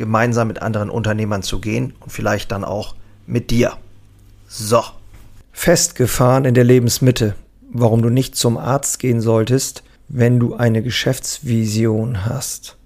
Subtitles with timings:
[0.00, 2.96] gemeinsam mit anderen Unternehmern zu gehen und vielleicht dann auch
[3.26, 3.74] mit dir.
[4.48, 4.82] So.
[5.52, 7.36] Festgefahren in der Lebensmitte.
[7.70, 12.76] Warum du nicht zum Arzt gehen solltest, wenn du eine Geschäftsvision hast.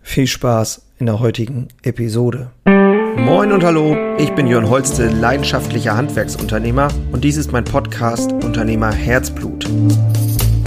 [0.00, 2.50] Viel Spaß in der heutigen Episode.
[2.64, 8.92] Moin und hallo, ich bin Jörn Holste, leidenschaftlicher Handwerksunternehmer und dies ist mein Podcast Unternehmer
[8.92, 9.68] Herzblut.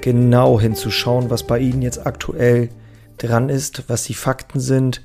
[0.00, 2.68] genau hinzuschauen, was bei ihnen jetzt aktuell
[3.18, 5.02] dran ist, was die Fakten sind,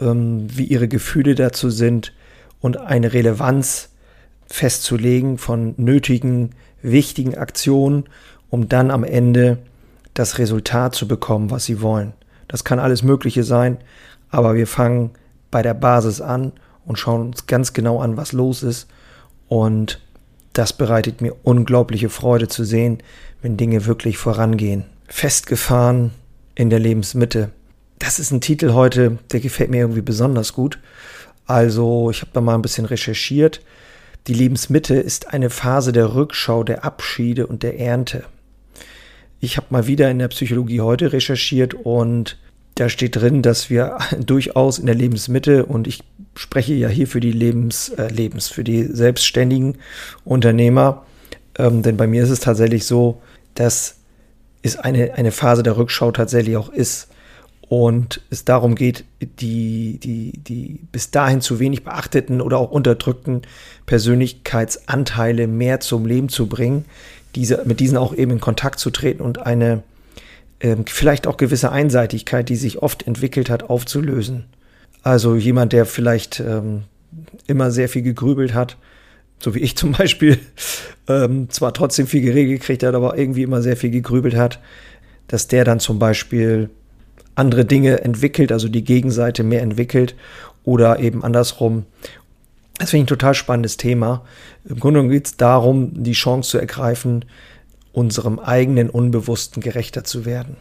[0.00, 2.12] ähm, wie ihre Gefühle dazu sind
[2.60, 3.90] und eine Relevanz
[4.46, 6.50] festzulegen von nötigen,
[6.82, 8.04] wichtigen Aktionen,
[8.50, 9.58] um dann am Ende
[10.14, 12.12] das Resultat zu bekommen, was sie wollen.
[12.48, 13.78] Das kann alles Mögliche sein,
[14.28, 15.10] aber wir fangen
[15.50, 16.52] bei der Basis an
[16.84, 18.88] und schauen uns ganz genau an, was los ist.
[19.48, 20.00] Und
[20.60, 22.98] das bereitet mir unglaubliche Freude zu sehen,
[23.40, 24.84] wenn Dinge wirklich vorangehen.
[25.08, 26.10] Festgefahren
[26.54, 27.48] in der Lebensmitte.
[27.98, 30.78] Das ist ein Titel heute, der gefällt mir irgendwie besonders gut.
[31.46, 33.62] Also, ich habe da mal ein bisschen recherchiert.
[34.26, 38.24] Die Lebensmitte ist eine Phase der Rückschau, der Abschiede und der Ernte.
[39.40, 42.36] Ich habe mal wieder in der Psychologie heute recherchiert und
[42.80, 46.02] da steht drin, dass wir durchaus in der Lebensmitte und ich
[46.34, 49.78] spreche ja hier für die Lebens, äh, Lebens, für die selbstständigen
[50.24, 51.04] Unternehmer,
[51.58, 53.20] ähm, denn bei mir ist es tatsächlich so,
[53.54, 53.96] dass
[54.62, 57.08] es eine, eine Phase der Rückschau tatsächlich auch ist.
[57.62, 63.42] Und es darum geht, die, die, die bis dahin zu wenig beachteten oder auch unterdrückten
[63.86, 66.84] Persönlichkeitsanteile mehr zum Leben zu bringen,
[67.36, 69.84] diese, mit diesen auch eben in Kontakt zu treten und eine
[70.86, 74.44] vielleicht auch gewisse Einseitigkeit, die sich oft entwickelt hat, aufzulösen.
[75.02, 76.82] Also jemand, der vielleicht ähm,
[77.46, 78.76] immer sehr viel gegrübelt hat,
[79.38, 80.38] so wie ich zum Beispiel,
[81.08, 84.60] ähm, zwar trotzdem viel geregelt gekriegt hat, aber irgendwie immer sehr viel gegrübelt hat,
[85.28, 86.70] dass der dann zum Beispiel
[87.34, 90.14] andere Dinge entwickelt, also die Gegenseite mehr entwickelt
[90.64, 91.86] oder eben andersrum.
[92.78, 94.24] Das finde ich ein total spannendes Thema.
[94.68, 97.24] Im Grunde geht es darum, die Chance zu ergreifen,
[97.92, 100.56] unserem eigenen Unbewussten gerechter zu werden.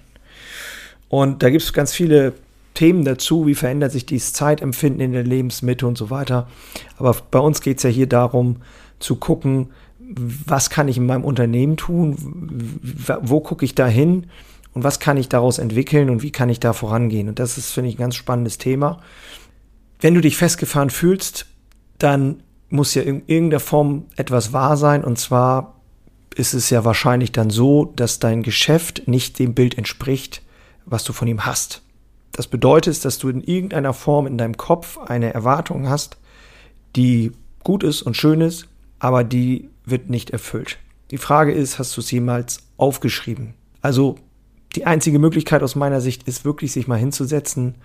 [1.09, 2.33] Und da gibt es ganz viele
[2.73, 6.47] Themen dazu, wie verändert sich dieses Zeitempfinden in der Lebensmitte und so weiter.
[6.97, 8.57] Aber bei uns geht es ja hier darum
[8.99, 12.15] zu gucken, was kann ich in meinem Unternehmen tun,
[13.21, 14.27] wo gucke ich da hin
[14.73, 17.29] und was kann ich daraus entwickeln und wie kann ich da vorangehen.
[17.29, 19.01] Und das ist, finde ich, ein ganz spannendes Thema.
[19.99, 21.47] Wenn du dich festgefahren fühlst,
[21.97, 25.03] dann muss ja in irgendeiner Form etwas wahr sein.
[25.03, 25.78] Und zwar
[26.35, 30.41] ist es ja wahrscheinlich dann so, dass dein Geschäft nicht dem Bild entspricht,
[30.85, 31.81] was du von ihm hast.
[32.31, 36.17] Das bedeutet, dass du in irgendeiner Form in deinem Kopf eine Erwartung hast,
[36.95, 37.31] die
[37.63, 38.67] gut ist und schön ist,
[38.99, 40.77] aber die wird nicht erfüllt.
[41.11, 43.55] Die Frage ist, hast du es jemals aufgeschrieben?
[43.81, 44.15] Also
[44.75, 47.75] die einzige Möglichkeit aus meiner Sicht ist wirklich, sich mal hinzusetzen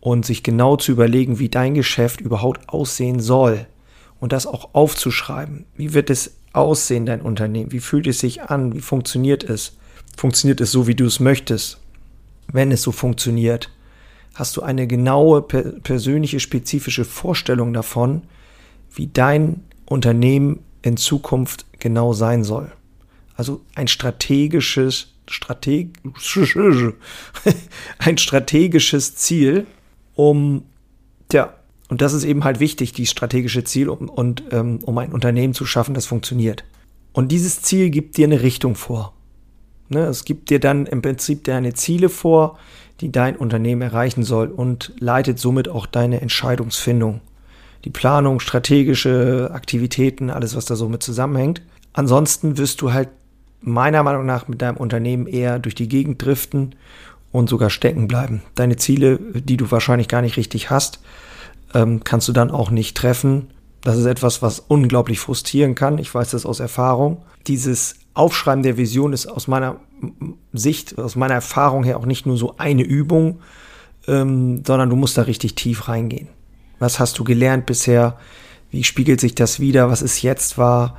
[0.00, 3.66] und sich genau zu überlegen, wie dein Geschäft überhaupt aussehen soll.
[4.20, 5.64] Und das auch aufzuschreiben.
[5.76, 7.72] Wie wird es aussehen, dein Unternehmen?
[7.72, 8.74] Wie fühlt es sich an?
[8.74, 9.76] Wie funktioniert es?
[10.16, 11.78] Funktioniert es so, wie du es möchtest?
[12.52, 13.70] Wenn es so funktioniert,
[14.34, 18.22] hast du eine genaue, persönliche, spezifische Vorstellung davon,
[18.94, 22.72] wie dein Unternehmen in Zukunft genau sein soll.
[23.36, 25.98] Also ein strategisches, Strateg
[27.98, 29.66] ein strategisches Ziel,
[30.14, 30.64] um,
[31.32, 31.57] ja,
[31.88, 35.54] und das ist eben halt wichtig, die strategische Ziel, um, und, ähm, um ein Unternehmen
[35.54, 36.64] zu schaffen, das funktioniert.
[37.12, 39.14] Und dieses Ziel gibt dir eine Richtung vor.
[39.88, 42.58] Ne, es gibt dir dann im Prinzip deine Ziele vor,
[43.00, 47.22] die dein Unternehmen erreichen soll und leitet somit auch deine Entscheidungsfindung.
[47.84, 51.62] Die Planung, strategische Aktivitäten, alles, was da so mit zusammenhängt.
[51.94, 53.08] Ansonsten wirst du halt
[53.60, 56.74] meiner Meinung nach mit deinem Unternehmen eher durch die Gegend driften
[57.32, 58.42] und sogar stecken bleiben.
[58.56, 61.00] Deine Ziele, die du wahrscheinlich gar nicht richtig hast,
[61.74, 63.50] ähm, kannst du dann auch nicht treffen.
[63.82, 65.98] Das ist etwas, was unglaublich frustrieren kann.
[65.98, 67.22] Ich weiß das aus Erfahrung.
[67.46, 69.76] Dieses Aufschreiben der Vision ist aus meiner
[70.52, 73.40] Sicht, aus meiner Erfahrung her auch nicht nur so eine Übung,
[74.06, 76.28] ähm, sondern du musst da richtig tief reingehen.
[76.78, 78.18] Was hast du gelernt bisher?
[78.70, 79.90] Wie spiegelt sich das wieder?
[79.90, 80.96] Was ist jetzt wahr?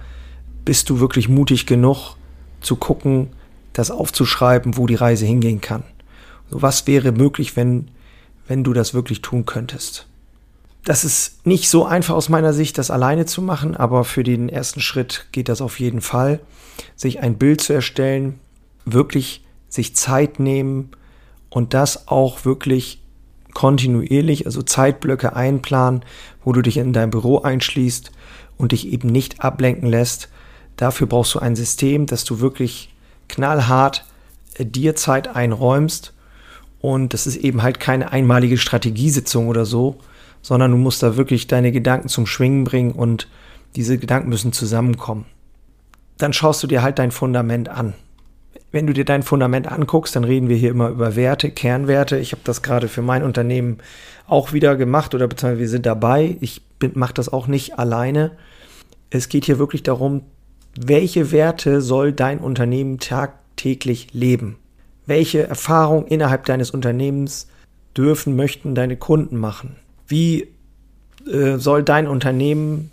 [0.66, 2.16] Bist du wirklich mutig genug
[2.62, 3.30] zu gucken,
[3.74, 5.84] das aufzuschreiben, wo die Reise hingehen kann?
[6.50, 7.92] So, was wäre möglich, wenn,
[8.48, 10.09] wenn du das wirklich tun könntest?
[10.84, 14.50] Das ist nicht so einfach aus meiner Sicht, das alleine zu machen, aber für den
[14.50, 16.40] ersten Schritt geht das auf jeden Fall.
[16.96, 18.40] Sich ein Bild zu erstellen,
[18.86, 20.92] wirklich sich Zeit nehmen
[21.50, 23.02] und das auch wirklich
[23.54, 26.04] kontinuierlich, also Zeitblöcke einplanen,
[26.44, 28.12] wo du dich in dein Büro einschließt
[28.58, 30.30] und dich eben nicht ablenken lässt.
[30.78, 32.94] Dafür brauchst du ein System, dass du wirklich
[33.28, 34.06] knallhart
[34.56, 36.14] äh, dir Zeit einräumst.
[36.82, 40.00] Und das ist eben halt keine einmalige Strategiesitzung oder so,
[40.42, 43.28] sondern du musst da wirklich deine Gedanken zum Schwingen bringen und
[43.76, 45.26] diese Gedanken müssen zusammenkommen.
[46.18, 47.94] Dann schaust du dir halt dein Fundament an
[48.72, 52.18] wenn du dir dein Fundament anguckst, dann reden wir hier immer über Werte, Kernwerte.
[52.18, 53.80] Ich habe das gerade für mein Unternehmen
[54.28, 56.38] auch wieder gemacht oder beziehungsweise wir sind dabei.
[56.40, 56.62] Ich
[56.94, 58.32] mache das auch nicht alleine.
[59.10, 60.22] Es geht hier wirklich darum,
[60.80, 64.58] welche Werte soll dein Unternehmen tagtäglich leben?
[65.08, 67.48] Welche Erfahrungen innerhalb deines Unternehmens
[67.98, 69.78] dürfen, möchten deine Kunden machen?
[70.10, 70.48] Wie
[71.26, 72.92] äh, soll dein Unternehmen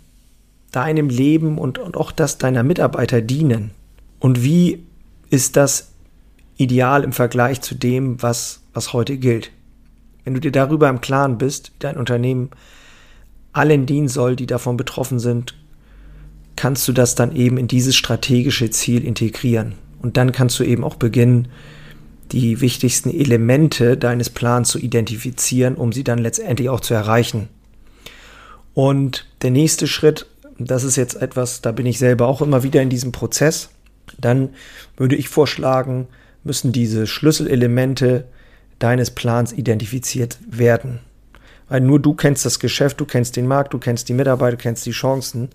[0.71, 3.71] deinem Leben und, und auch das deiner Mitarbeiter dienen?
[4.19, 4.83] Und wie
[5.29, 5.89] ist das
[6.57, 9.51] ideal im Vergleich zu dem, was, was heute gilt.
[10.23, 12.49] Wenn du dir darüber im Klaren bist, wie dein Unternehmen
[13.53, 15.55] allen dienen soll, die davon betroffen sind,
[16.55, 19.73] kannst du das dann eben in dieses strategische Ziel integrieren.
[20.01, 21.47] Und dann kannst du eben auch beginnen,
[22.31, 27.49] die wichtigsten Elemente deines Plans zu identifizieren, um sie dann letztendlich auch zu erreichen.
[28.73, 30.27] Und der nächste Schritt,
[30.59, 33.69] das ist jetzt etwas, da bin ich selber auch immer wieder in diesem Prozess,
[34.19, 34.49] dann
[34.95, 36.07] würde ich vorschlagen,
[36.43, 38.25] müssen diese Schlüsselelemente
[38.79, 40.99] deines Plans identifiziert werden.
[41.69, 44.63] Weil nur du kennst das Geschäft, du kennst den Markt, du kennst die Mitarbeiter, du
[44.63, 45.49] kennst die Chancen.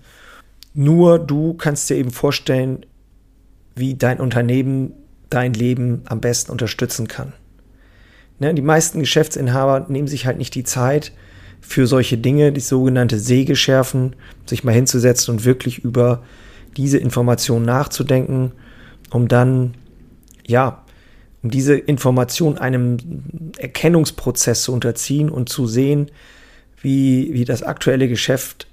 [0.73, 2.85] Nur du kannst dir eben vorstellen,
[3.75, 4.93] wie dein Unternehmen
[5.33, 7.33] dein Leben am besten unterstützen kann.
[8.39, 11.11] Ne, die meisten Geschäftsinhaber nehmen sich halt nicht die Zeit
[11.61, 14.15] für solche Dinge, die sogenannte Sehgeschärfen,
[14.45, 16.23] sich mal hinzusetzen und wirklich über
[16.75, 18.51] diese Information nachzudenken,
[19.11, 19.75] um dann,
[20.45, 20.83] ja,
[21.41, 22.97] um diese Information einem
[23.57, 26.09] Erkennungsprozess zu unterziehen und zu sehen,
[26.81, 28.67] wie, wie das aktuelle Geschäft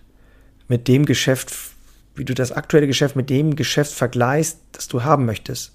[0.69, 1.53] mit dem Geschäft,
[2.17, 5.73] wie du das aktuelle Geschäft mit dem Geschäft vergleichst, das du haben möchtest.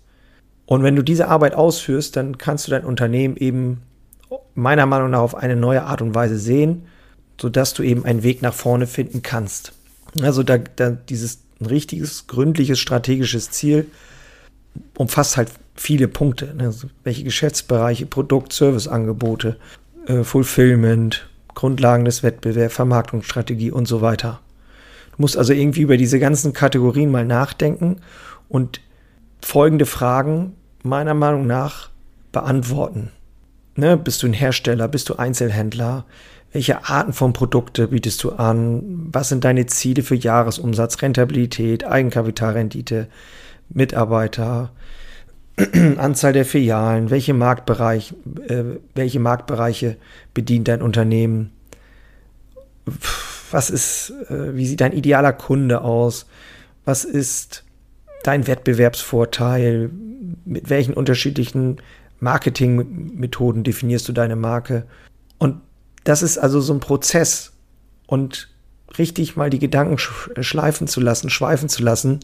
[0.66, 3.82] Und wenn du diese Arbeit ausführst, dann kannst du dein Unternehmen eben
[4.56, 6.84] meiner Meinung nach auf eine neue Art und Weise sehen,
[7.40, 9.74] sodass du eben einen Weg nach vorne finden kannst.
[10.22, 13.88] Also da, da dieses ein richtiges, gründliches, strategisches Ziel
[14.98, 16.54] umfasst halt viele Punkte.
[16.56, 16.66] Ne?
[16.66, 19.58] Also welche Geschäftsbereiche, Produkt, Serviceangebote,
[20.08, 24.42] äh, Fulfillment, Grundlagen des Wettbewerbs, Vermarktungsstrategie und so weiter.
[25.16, 27.98] Du musst also irgendwie über diese ganzen Kategorien mal nachdenken
[28.50, 28.82] und
[29.46, 31.92] folgende Fragen meiner Meinung nach
[32.32, 33.12] beantworten.
[33.76, 33.96] Ne?
[33.96, 34.88] Bist du ein Hersteller?
[34.88, 36.06] Bist du Einzelhändler?
[36.52, 39.08] Welche Arten von Produkte bietest du an?
[39.12, 43.08] Was sind deine Ziele für Jahresumsatz, Rentabilität, Eigenkapitalrendite,
[43.70, 44.72] Mitarbeiter,
[45.98, 47.12] Anzahl der Filialen?
[47.12, 48.16] Welche, Marktbereich,
[48.48, 48.64] äh,
[48.96, 49.98] welche Marktbereiche
[50.34, 51.52] bedient dein Unternehmen?
[53.52, 56.26] Was ist, äh, wie sieht dein idealer Kunde aus?
[56.84, 57.65] Was ist
[58.28, 59.90] dein Wettbewerbsvorteil?
[60.46, 61.78] Mit welchen unterschiedlichen
[62.20, 64.86] Marketingmethoden definierst du deine Marke?
[65.38, 65.62] Und
[66.04, 67.54] das ist also so ein Prozess
[68.08, 68.50] und
[68.98, 72.20] richtig mal die Gedanken schleifen zu lassen, schweifen zu lassen,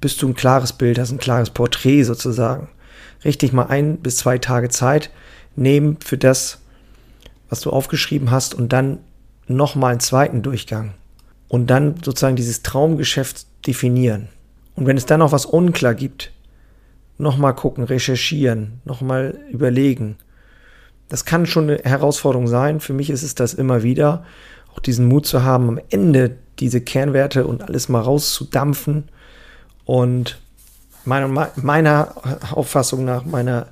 [0.00, 2.68] bis du ein klares Bild hast, ein klares Porträt sozusagen.
[3.24, 5.10] Richtig mal ein bis zwei Tage Zeit
[5.56, 6.58] nehmen für das,
[7.48, 8.98] was du aufgeschrieben hast und dann
[9.46, 10.94] nochmal einen zweiten Durchgang
[11.48, 14.28] und dann sozusagen dieses Traumgeschäft definieren.
[14.74, 16.32] Und wenn es dann noch was unklar gibt,
[17.18, 20.16] nochmal gucken, recherchieren, nochmal überlegen
[21.10, 22.80] das kann schon eine Herausforderung sein.
[22.80, 24.24] Für mich ist es das immer wieder,
[24.72, 29.08] auch diesen Mut zu haben, am Ende diese Kernwerte und alles mal rauszudampfen.
[29.84, 30.40] Und
[31.04, 32.14] meiner, meiner
[32.52, 33.66] Auffassung nach, meiner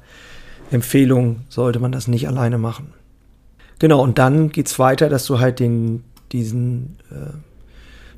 [0.72, 2.92] Empfehlung, sollte man das nicht alleine machen.
[3.78, 6.02] Genau, und dann geht es weiter, dass du halt den,
[6.32, 7.34] diesen äh,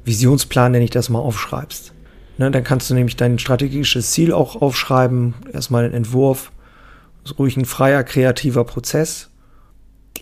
[0.07, 1.93] Visionsplan, nenne ich das mal, aufschreibst.
[2.41, 6.53] Ne, dann kannst du nämlich dein strategisches Ziel auch aufschreiben, erstmal einen Entwurf
[7.23, 9.29] ist ruhig ein freier, kreativer Prozess.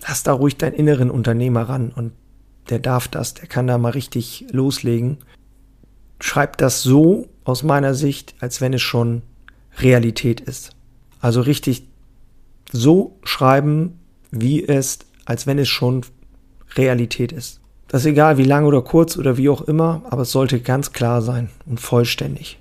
[0.04, 2.10] Lass da ruhig deinen inneren Unternehmer ran und
[2.70, 5.18] der darf das, der kann da mal richtig loslegen.
[6.18, 9.22] Schreibt das so aus meiner Sicht, als wenn es schon
[9.78, 10.72] Realität ist.
[11.20, 11.87] Also richtig
[12.72, 14.00] so schreiben,
[14.32, 16.04] wie es, als wenn es schon
[16.75, 17.60] Realität ist.
[17.88, 20.92] Das ist egal, wie lang oder kurz oder wie auch immer, aber es sollte ganz
[20.92, 22.59] klar sein und vollständig.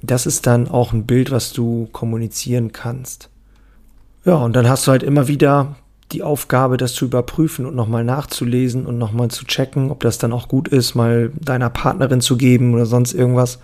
[0.00, 3.28] Das ist dann auch ein Bild, was du kommunizieren kannst.
[4.24, 5.76] Ja, und dann hast du halt immer wieder
[6.12, 10.32] die Aufgabe, das zu überprüfen und nochmal nachzulesen und nochmal zu checken, ob das dann
[10.32, 13.58] auch gut ist, mal deiner Partnerin zu geben oder sonst irgendwas,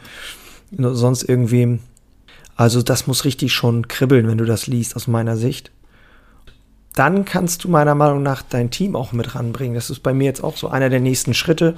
[0.70, 1.80] sonst irgendwem.
[2.56, 5.70] Also das muss richtig schon kribbeln, wenn du das liest, aus meiner Sicht
[6.94, 9.74] dann kannst du meiner Meinung nach dein Team auch mit ranbringen.
[9.74, 11.74] Das ist bei mir jetzt auch so einer der nächsten Schritte.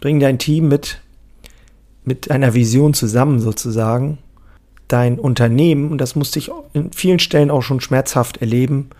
[0.00, 1.00] Bring dein Team mit,
[2.04, 4.18] mit einer Vision zusammen sozusagen.
[4.88, 8.90] Dein Unternehmen, und das musste ich in vielen Stellen auch schon schmerzhaft erleben,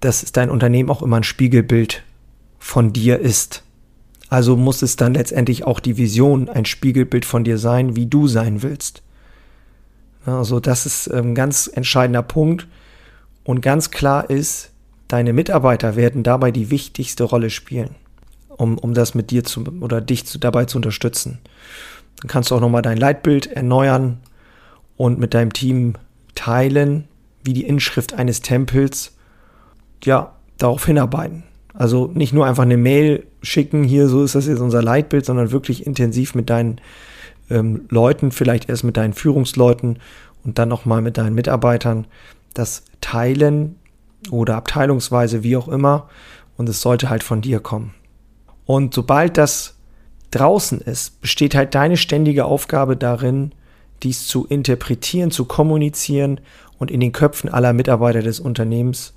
[0.00, 2.02] dass dein Unternehmen auch immer ein Spiegelbild
[2.58, 3.62] von dir ist.
[4.28, 8.28] Also muss es dann letztendlich auch die Vision ein Spiegelbild von dir sein, wie du
[8.28, 9.02] sein willst.
[10.24, 12.66] Also das ist ein ganz entscheidender Punkt.
[13.44, 14.72] Und ganz klar ist,
[15.12, 17.96] Deine Mitarbeiter werden dabei die wichtigste Rolle spielen,
[18.48, 21.38] um, um das mit dir zu oder dich zu, dabei zu unterstützen.
[22.18, 24.20] Dann kannst du auch nochmal dein Leitbild erneuern
[24.96, 25.96] und mit deinem Team
[26.34, 27.08] teilen,
[27.44, 29.12] wie die Inschrift eines Tempels,
[30.02, 31.42] ja, darauf hinarbeiten.
[31.74, 35.50] Also nicht nur einfach eine Mail schicken, hier, so ist das jetzt unser Leitbild, sondern
[35.50, 36.80] wirklich intensiv mit deinen
[37.50, 39.98] ähm, Leuten, vielleicht erst mit deinen Führungsleuten
[40.42, 42.06] und dann nochmal mit deinen Mitarbeitern
[42.54, 43.76] das Teilen
[44.30, 46.08] oder abteilungsweise, wie auch immer.
[46.56, 47.94] Und es sollte halt von dir kommen.
[48.66, 49.76] Und sobald das
[50.30, 53.52] draußen ist, besteht halt deine ständige Aufgabe darin,
[54.02, 56.40] dies zu interpretieren, zu kommunizieren
[56.78, 59.14] und in den Köpfen aller Mitarbeiter des Unternehmens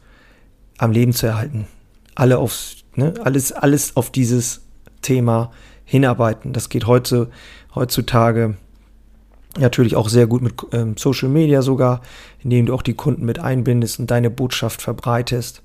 [0.77, 1.67] am Leben zu erhalten.
[2.15, 4.61] Alle aufs, ne, alles, alles auf dieses
[5.01, 5.51] Thema
[5.83, 6.53] hinarbeiten.
[6.53, 7.29] Das geht heute,
[7.73, 8.55] heutzutage
[9.57, 12.01] Natürlich auch sehr gut mit ähm, Social Media sogar,
[12.43, 15.61] indem du auch die Kunden mit einbindest und deine Botschaft verbreitest.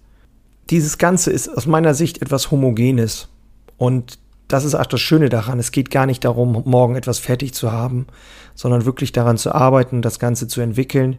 [0.71, 3.29] Dieses Ganze ist aus meiner Sicht etwas Homogenes.
[3.77, 5.59] Und das ist auch das Schöne daran.
[5.59, 8.07] Es geht gar nicht darum, morgen etwas fertig zu haben,
[8.55, 11.19] sondern wirklich daran zu arbeiten, das Ganze zu entwickeln.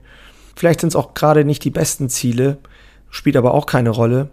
[0.56, 2.58] Vielleicht sind es auch gerade nicht die besten Ziele,
[3.10, 4.30] spielt aber auch keine Rolle.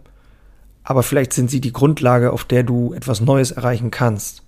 [0.85, 4.43] Aber vielleicht sind sie die Grundlage, auf der du etwas Neues erreichen kannst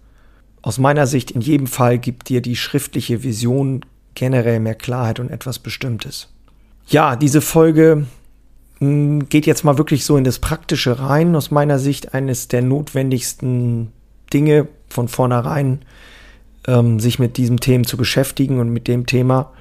[0.62, 5.31] aus meiner Sicht in jedem Fall gibt dir die schriftliche Vision generell mehr Klarheit und
[5.31, 6.29] etwas Bestimmtes.
[6.87, 8.07] Ja, diese Folge
[8.79, 11.35] hm, geht jetzt mal wirklich so in das Praktische rein.
[11.37, 13.93] Aus meiner Sicht eines der notwendigsten
[14.33, 15.81] Dinge von vornherein,
[16.67, 19.52] ähm, sich mit diesem Thema zu beschäftigen und mit dem Thema.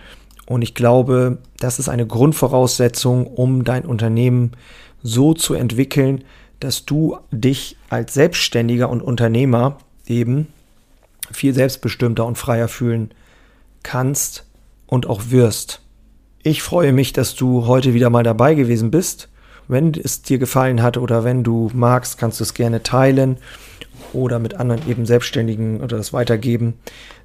[0.47, 4.51] Und ich glaube, das ist eine Grundvoraussetzung, um dein Unternehmen
[5.03, 6.23] so zu entwickeln,
[6.59, 9.77] dass du dich als Selbstständiger und Unternehmer
[10.07, 10.47] eben
[11.31, 13.11] viel selbstbestimmter und freier fühlen
[13.83, 14.45] kannst
[14.87, 15.81] und auch wirst.
[16.43, 19.29] Ich freue mich, dass du heute wieder mal dabei gewesen bist.
[19.67, 23.37] Wenn es dir gefallen hat oder wenn du magst, kannst du es gerne teilen
[24.13, 26.75] oder mit anderen eben Selbstständigen oder das weitergeben.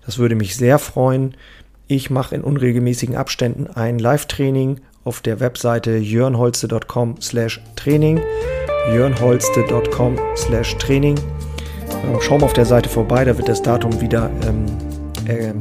[0.04, 1.36] Das würde mich sehr freuen.
[1.86, 7.60] Ich mache in unregelmäßigen Abständen ein Live-Training auf der Webseite jörnholste.com slash
[12.04, 14.66] Ähm, schau mal auf der Seite vorbei, da wird das Datum wieder ähm,
[15.26, 15.52] äh,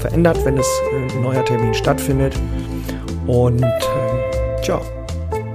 [0.00, 2.34] verändert, wenn es äh, ein neuer Termin stattfindet.
[3.26, 4.80] Und äh, tja,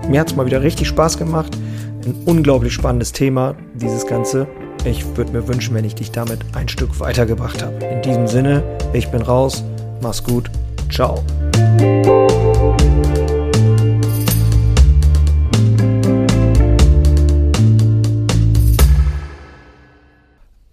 [0.10, 1.58] mir hat es mal wieder richtig Spaß gemacht.
[2.06, 4.48] Ein unglaublich spannendes Thema, dieses Ganze.
[4.84, 7.86] Ich würde mir wünschen, wenn ich dich damit ein Stück weitergebracht habe.
[7.86, 9.64] In diesem Sinne, ich bin raus.
[10.02, 10.50] Mach's gut.
[10.90, 11.24] Ciao.